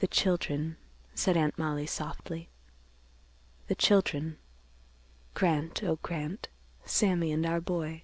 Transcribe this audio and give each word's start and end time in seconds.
"The 0.00 0.06
children," 0.06 0.76
said 1.14 1.34
Aunt 1.34 1.56
Mollie 1.58 1.86
softly. 1.86 2.50
"The 3.68 3.74
children. 3.74 4.36
Grant, 5.32 5.82
Oh, 5.82 5.96
Grant! 6.02 6.48
Sammy 6.84 7.32
and 7.32 7.46
our 7.46 7.62
boy." 7.62 8.02